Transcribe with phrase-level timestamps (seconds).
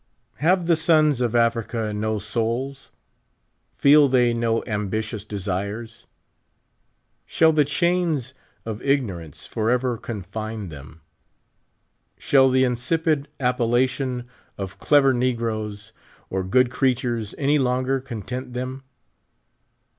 [0.37, 2.89] Have the sons of Africa no souls?
[3.77, 6.07] Feel thej'^ no ambitious desires?
[7.27, 8.33] Shall the chains
[8.65, 11.01] of ig norance forever confine them?
[12.17, 14.25] Shall the insipid appella tion
[14.57, 15.91] of "clever negroes*'
[16.31, 18.81] or "good creatures" any longer content them